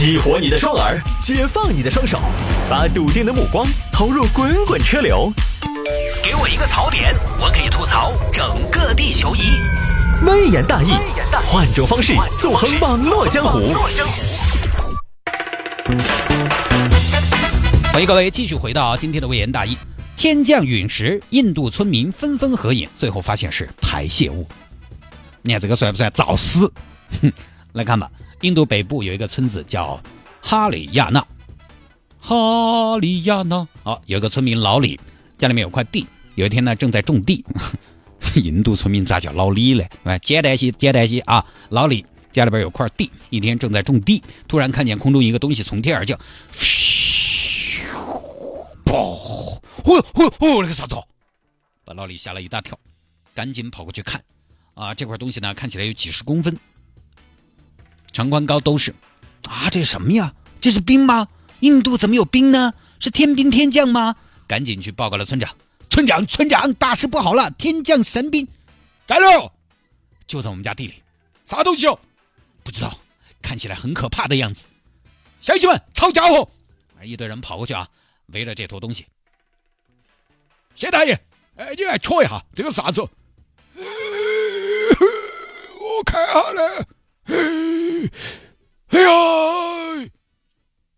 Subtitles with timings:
[0.00, 2.18] 激活你的双耳，解放你的双手，
[2.70, 5.30] 把笃定的目光投入滚滚车流。
[6.24, 9.60] 给我一个槽点，我可以吐槽整个地球仪。
[10.24, 10.92] 微言大义，
[11.46, 13.74] 换种方式纵横网络江湖。
[17.92, 19.76] 欢迎各位继续回到今天的微言大义。
[20.16, 24.48] 天降陨石，印度村民纷纷合影，最后发现是排泄物。
[25.42, 26.72] 你看这个算不算找死？
[27.20, 27.30] 哼，
[27.74, 28.10] 来看吧。
[28.42, 30.02] 印度北部有一个村子叫
[30.42, 31.26] 哈里亚纳，
[32.18, 33.68] 哈里亚纳。
[33.82, 34.98] 好，有个村民老李，
[35.36, 37.44] 家里面有块地，有一天呢正在种地。
[38.36, 39.90] 印度村民咋叫老李嘞？
[40.04, 41.44] 哎，简单些，简单些啊。
[41.68, 46.18] 老李家里边有块地，一天正在种地，突然看见空中一个东西从天而降，
[46.52, 47.82] 咻，
[50.62, 50.94] 那个啥子？
[51.84, 52.78] 把老李吓了一大跳，
[53.34, 54.22] 赶紧跑过去看。
[54.74, 56.56] 啊，这块东西呢，看起来有几十公分。
[58.12, 58.94] 长宽高都是，
[59.48, 60.34] 啊，这是什么呀？
[60.60, 61.28] 这是冰吗？
[61.60, 62.74] 印度怎么有冰呢？
[62.98, 64.16] 是天兵天将吗？
[64.46, 65.54] 赶紧去报告了村长。
[65.88, 67.50] 村长，村长，大事不好了！
[67.52, 68.46] 天降神兵，
[69.06, 69.50] 在哪？
[70.26, 71.02] 就在我们家地里。
[71.46, 71.98] 啥东西哦？
[72.62, 72.96] 不知道，
[73.42, 74.66] 看起来很可怕的样子。
[75.40, 76.48] 乡亲们，抄家伙！
[77.02, 77.88] 一堆人跑过去啊，
[78.26, 79.06] 围着这坨东西。
[80.76, 81.18] 谢大爷，
[81.56, 83.00] 哎，你来瞧一下，这个啥子？
[85.80, 86.86] 我看下来。
[87.24, 89.08] 哎呀，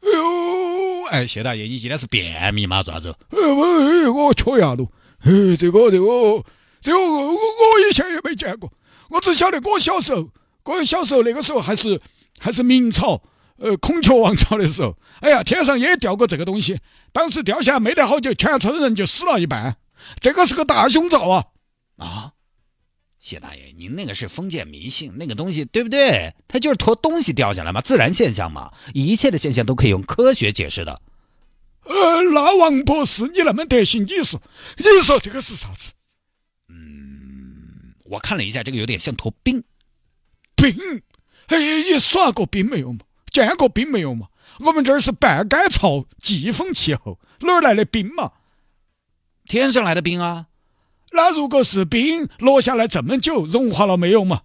[0.00, 1.04] 哎呦！
[1.20, 2.82] 哎，谢大爷，你今天是便秘吗？
[2.82, 3.14] 啥子？
[3.28, 4.86] 哎，我我缺牙了。
[5.18, 6.42] 哎，这个这个
[6.80, 7.36] 这个我我
[7.86, 8.72] 以前也没见过，
[9.10, 10.26] 我只晓得我小时候，
[10.64, 12.00] 我小时候那个时候还是
[12.38, 13.22] 还是明朝，
[13.58, 16.78] 呃，孔雀王朝的时候，哎呀，天上也掉过这个东西，
[17.12, 19.76] 当时掉下来没得好久，全村人就死了一半。
[20.20, 21.44] 这个是个大凶兆啊！
[21.98, 22.32] 啊！
[23.20, 26.32] 谢大爷，您那个是封建迷信，那个东西对不对？
[26.48, 31.02] 它就是坨东西掉下来嘛，自然现象嘛，一切的现象都可以用科学解释的。
[32.00, 34.40] 呃，那王博士，你那么得行，你说，
[34.76, 35.92] 你说这个是啥子？
[36.68, 39.62] 嗯，我看了一下，这个有点像坨冰。
[40.56, 40.74] 冰？
[41.48, 43.00] 哎，你耍过冰没有嘛？
[43.30, 44.28] 见过冰没有嘛？
[44.60, 48.32] 我们这儿是半干燥季风气候，哪儿来的冰嘛？
[49.46, 50.46] 天上来的冰啊。
[51.12, 54.42] 那如果是冰落下来这么久，融化了没有嘛？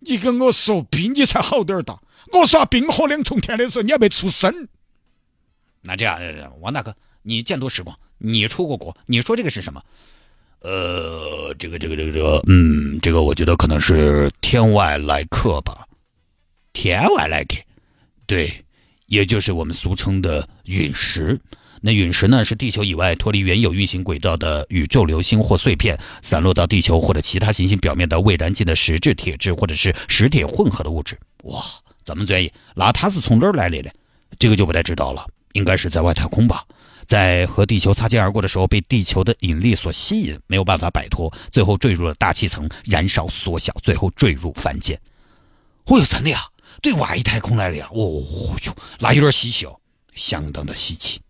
[0.00, 1.98] 你跟我说冰，你才好点儿大。
[2.32, 4.68] 我耍冰火两重天的时候，你还没出生。
[5.82, 6.18] 那这样，
[6.60, 9.82] 王大哥，你见多识广，你出过国，你说这个是什么？
[10.60, 15.86] 呃，这个，这个，这个，这个，嗯，这个我觉得可能是天外来客吧。
[16.72, 17.56] 天外来客，
[18.26, 18.64] 对，
[19.06, 21.38] 也就是我们俗称的陨石。
[21.80, 31.16] 那陨石呢，是地球以外脱离原有运行轨道的宇宙流星或碎片，散落到地球或者其他行星表面的未燃尽的石质、铁质或者是石铁混合的物质。
[31.44, 31.64] 哇，
[32.04, 33.90] 这么专业，那它是从哪儿来的呢？
[34.40, 36.64] 这个就不太知道了，应该是在外太空吧，
[37.06, 44.98] 在和地球擦肩而过的时候，被地球的引力所吸引，没有办法摆脱，最后坠入了大气层，燃烧缩小，最后坠入凡间。
[45.86, 46.44] 哦哟，真的呀，
[46.82, 47.88] 对外太空来的呀？
[47.92, 48.22] 哦
[48.64, 49.78] 哟，那有点稀奇哦，
[50.14, 51.20] 相当的稀奇。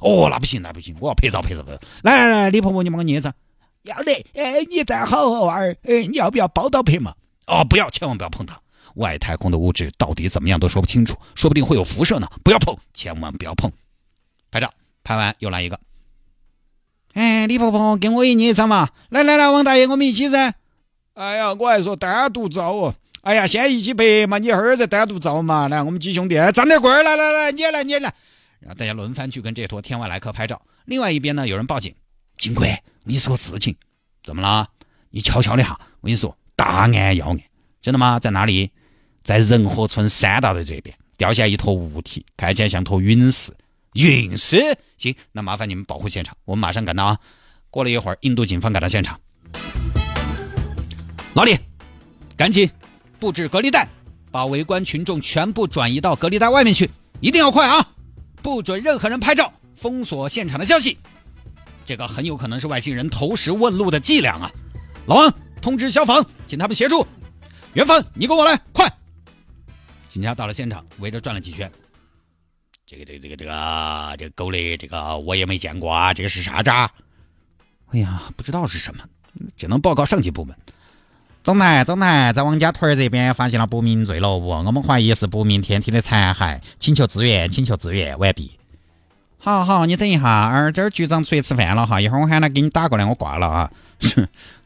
[0.00, 1.80] 哦，那不行，那不行，我要拍照，拍照，拍照。
[2.02, 3.32] 来来来，李婆婆，你帮我捏一张。
[3.82, 7.14] 要得，哎，你站好，娃儿，哎，你要不要包到拍嘛？
[7.46, 8.60] 哦，不要，千万不要碰它。
[8.94, 12.28] 外太空的物质到底怎么样都说不清楚，说不定会有辐射呢。
[12.42, 13.70] 不要碰，千万不要碰。
[14.50, 14.72] 拍照，
[15.04, 15.78] 拍完又来一个。
[17.14, 18.90] 哎，李婆婆，跟我一捏一张嘛。
[19.08, 20.54] 来来来，王大爷，我们一起噻。
[21.14, 22.94] 哎呀，我还说单独照哦。
[23.22, 25.68] 哎呀，先一起拍嘛，你一会儿再单独照嘛。
[25.68, 28.14] 来，我们几兄弟，站得过儿，来来来，你也来，你也来。
[28.60, 30.62] 然后大家轮番去跟这坨天外来客拍照。
[30.84, 31.94] 另外一边呢，有人报警
[32.38, 33.76] ：“金贵，你说事情，
[34.24, 34.68] 怎么了？
[35.10, 37.40] 你悄悄的哈，我跟你说，大案要案，
[37.82, 38.18] 真的吗？
[38.18, 38.70] 在哪里？
[39.22, 43.52] 在仁和村三大队这边掉下一坨物体，看起来像坨陨石。
[43.94, 44.76] 陨石？
[44.96, 47.18] 行，那麻烦你们保护现场，我们马上赶到啊。
[47.70, 49.18] 过了一会儿，印度警方赶到现场。
[51.34, 51.58] 老李，
[52.36, 52.68] 赶紧
[53.18, 53.88] 布置隔离带，
[54.30, 56.90] 把围观群众全部转移到隔离带外面去，
[57.20, 57.86] 一定要快啊！”
[58.42, 60.96] 不准任何人拍照，封锁现场的消息。
[61.84, 64.50] 这个很有可能是外星人投石问路的伎俩啊！
[65.06, 67.06] 老王，通知消防，请他们协助。
[67.74, 68.90] 元芳，你跟我来，快！
[70.10, 71.70] 警察到了现场，围着转了几圈。
[72.84, 76.12] 这个、这个、这个、这个、这个狗的，这个我也没见过啊！
[76.12, 76.70] 这个是啥子？
[77.92, 79.04] 哎呀，不知道是什么，
[79.56, 80.56] 只能报告上级部门。
[81.44, 88.58] 总台，总台，在王家屯这边发现了不明坠落物，我们怀疑是不明天体的残骸，请求支援，请求支援，完毕。
[89.38, 93.70] 好好，你等一下，儿这儿局长出去吃饭了哈，一会儿我喊他给你打过来，我挂了啊。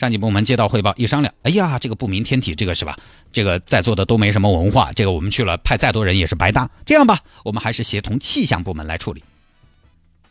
[0.00, 2.96] 上级部门接到汇报一商量，哎呀，这个不明天体，这个是吧？
[3.34, 6.70] 这个在座的都没什么文化，这个我们去了派再多人也是白搭。
[6.86, 9.22] 这样吧，我们还是协同气象部门来处理。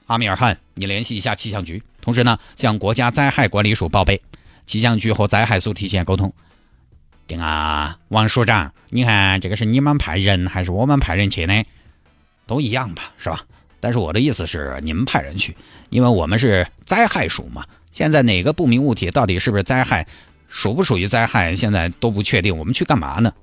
[0.08, 4.20] 阿米尔汗，你联系一下气象局，同时呢向国家灾害管理署报备，
[4.66, 6.34] 气象局和灾害署提前沟通。
[7.28, 11.64] 定啊，王署长，你看这个是你们派人还是我们派人去呢？
[12.48, 13.46] 都一样吧，是吧？
[13.80, 15.56] 但是我的意思是，你们派人去，
[15.90, 17.66] 因为我们是灾害署嘛。
[17.92, 20.08] 现在哪个不明物体到底是不是灾害，
[20.48, 22.58] 属不属于灾害，现在都不确定。
[22.58, 23.34] 我们去干嘛呢？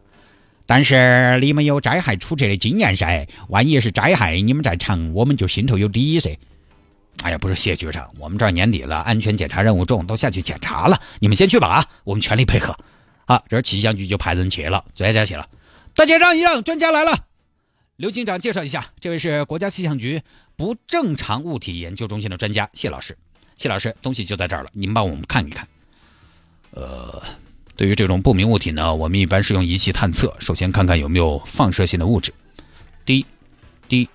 [0.67, 6.39] 但是你们有灾害出车的经验噻，万一是灾害，你们在场，我们就心头有底噻。
[7.23, 11.00] 哎呀，不是谢局长，我们这儿年底了，安全检查任务重，都下去检查了。
[11.19, 12.77] 你们先去吧啊，我们全力配合。
[13.25, 15.49] 啊，这气象局就派人去了，专家去了。
[15.94, 17.25] 大家让一让，专家来了。
[17.96, 20.20] 刘警长介绍一下，这位是国家气象局
[20.54, 23.16] 不正常物体研究中心的专家谢老师。
[23.56, 25.66] 谢老师，东西就在这儿了，您帮我们看一看。
[26.72, 27.22] 呃，
[27.75, 32.34] 对于这种不明物体呢，我们一般是用仪器探测，首先看看有没有放射性的物质。
[33.06, 33.25] 滴，
[33.88, 34.06] 滴，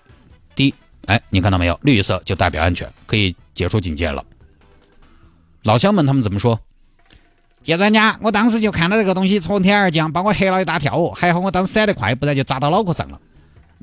[0.53, 0.75] 滴，
[1.07, 1.79] 哎，你看到没有？
[1.81, 4.23] 绿色就代表安全，可以解除警戒了。
[5.63, 6.59] 老乡们他们怎么说？
[7.63, 13.19] 谢专家，我当时就看到这个东西从天而降，把我吓了一大跳哦，还好我当时闪得快，不然就砸到脑壳上了。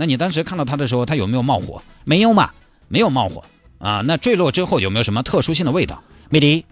[0.01, 1.83] 那你当时看到它的时候，它有没有冒火？
[2.05, 2.55] 没有嘛，
[2.87, 3.45] 没有冒火。
[3.79, 6.01] 啊，那坠落之后有没有什么特殊性的味道？
[6.31, 6.65] 没得，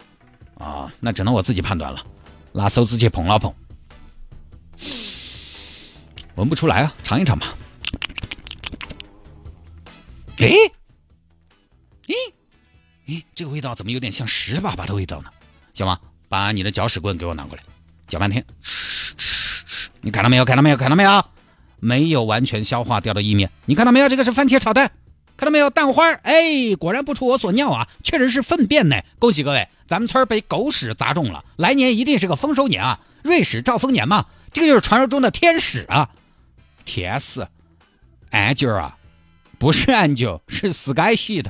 [0.59, 2.05] 啊，那只能我自己判断了，
[2.53, 3.53] 拿手指去碰了碰，
[6.37, 7.53] 闻不出来啊，尝一尝吧。
[10.39, 10.47] 哎，
[12.07, 12.15] 咦，
[13.09, 15.31] 咦，这个味道怎么有点像屎粑粑的味道呢？
[15.75, 17.65] 小王，把你的搅屎棍给我拿过来，
[18.07, 20.45] 搅半天，吃吃吃，你看到没有？
[20.45, 20.77] 看到没有？
[20.77, 21.25] 看到没有？
[21.81, 24.09] 没有完全消化掉的意面，你看到没有？
[24.09, 24.91] 这个是番茄炒蛋。
[25.37, 28.97] 看到没有蛋花哎，果然不出我所料啊，确实是粪便呢！
[29.19, 33.01] 恭喜各位，咱们村被狗屎砸中了，来年一定是个丰收年啊！
[33.23, 34.25] 瑞士兆丰年嘛，
[34.55, 36.09] 这个就是传说中的天使啊！
[36.87, 37.47] 天使，
[38.31, 38.97] 安九啊，
[39.59, 41.45] 不是安九，是 sky sheet，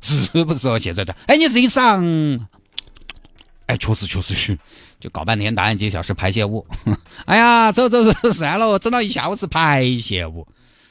[0.00, 0.78] 是不是哦？
[0.78, 2.00] 谢队长，哎，你自己上，
[3.70, 4.58] 哎，确实确实是，
[4.98, 6.66] 就搞半天答案揭晓是排泄物。
[7.24, 10.44] 哎呀，走走走，算了，整了一下午是排泄物。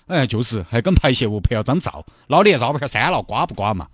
[0.08, 3.86] 哎，就是还跟排泄物拍了张照，老李照片删了，刮不刮嘛？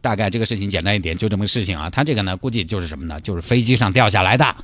[0.00, 1.90] 大概这个事情简单一点，就这么个事情啊。
[1.90, 3.20] 他这个呢，估计就是什么呢？
[3.20, 4.56] 就是飞机上掉下来的。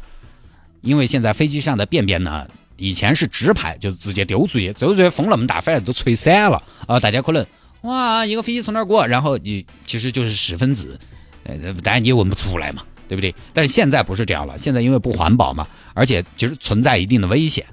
[0.80, 6.98] 因为现在飞机上的便便呢，以前是直排，就是直接丢出去，丢出去风那么大，反正都吹散了啊。
[6.98, 7.46] 大家可能
[7.82, 10.98] 哇，一个飞机从那儿过，然后你其实就是屎分子，
[11.44, 13.34] 呃，当然你也闻不出来嘛，对不对？
[13.52, 17.66] 但是现在不是这样了，现在因为不环保嘛，而且其实存在一定的危险。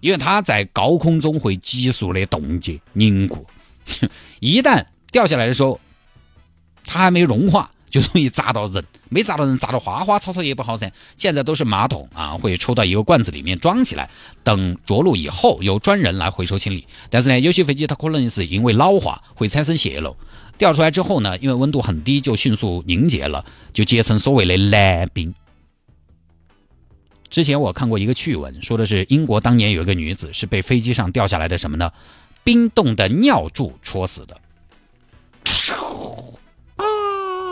[0.00, 3.46] 因为它在高空中会急速的冻结凝固，
[4.38, 5.80] 一旦掉下来的时候，
[6.84, 8.84] 它还没融化，就容易砸到人。
[9.08, 10.92] 没砸到人，砸到花花草草也不好噻。
[11.16, 14.10] 现在都是马桶啊，会抽到一个罐子里面装起来，
[14.44, 16.86] 等着陆以后由专人来回收清理。
[17.10, 20.16] 但是呢，有些飞机它可能是因为老化会产生泄漏，
[20.58, 25.34] 掉出来之后呢，因为温度很低，就迅速凝结了，就结成所谓的蓝冰。
[27.30, 31.92] 之前我看过一个趣闻，说的是英国当年有一个女子是被飞机上掉下来的什么呢？
[32.42, 34.40] 冰冻的尿柱戳死的。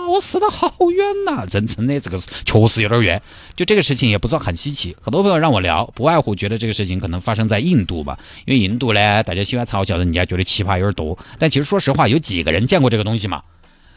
[0.07, 1.45] 我死的好冤呐！
[1.51, 3.21] 真真的这个确实有点冤。
[3.55, 11.19] 就这个事情也不算很稀奇，很多朋友让我聊，不外乎觉得这个事情可能发生在印度吧，因为印度呢，大家喜欢嘲笑人家，觉得奇葩有点多。
[11.39, 13.43] 但其实说实话，有几个人见过这个东西嘛？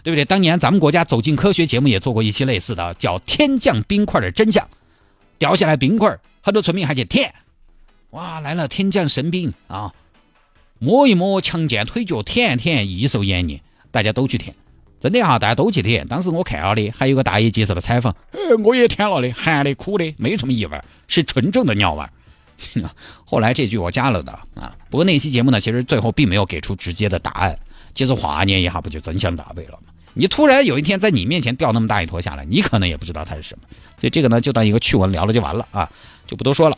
[0.01, 0.23] 对不对？
[0.25, 4.65] 当年咱们国家走进科学节目也做过一期类似的，叫《天降冰块的真相》。
[5.37, 7.33] 掉下来冰块很多村民还去舔，
[8.11, 9.93] 哇，来了天降神兵啊！
[10.79, 13.61] 摸一摸，强健腿脚，舔一舔，益寿延年，
[13.91, 14.55] 大家都去舔，
[14.99, 16.07] 真的哈，大家都去舔。
[16.07, 22.05] 当时我看了的，还有个大爷接受了采访，呃， 我也舔了的，寒的苦的，没什么异味，是纯正的尿味。
[23.23, 27.57] 后来这句我加了的啊，不过那期节目呢，其实最后并没有给出直接的答案，
[27.95, 29.93] 其实化验一下不就真相大白了吗？
[30.13, 35.89] 你突然有一天在你面前掉那么大一坨下来，你可能也不知道它是什么，所以这个呢就当一个趣闻聊了就完了啊，
[36.27, 36.77] 就不多说了。